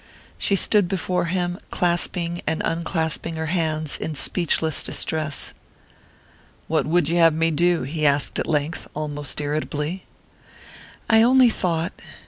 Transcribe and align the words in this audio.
She 0.39 0.55
stood 0.55 0.87
before 0.87 1.25
him, 1.25 1.59
clasping 1.69 2.41
and 2.47 2.63
unclasping 2.65 3.35
her 3.35 3.45
hands 3.53 3.99
in 3.99 4.15
speechless 4.15 4.81
distress. 4.81 5.53
"What 6.67 6.87
would 6.87 7.07
you 7.07 7.17
have 7.17 7.35
me 7.35 7.51
do?" 7.51 7.83
he 7.83 8.03
asked 8.03 8.39
at 8.39 8.47
length, 8.47 8.87
almost 8.95 9.39
irritably. 9.39 10.05
"I 11.07 11.21
only 11.21 11.51
thought... 11.51 11.93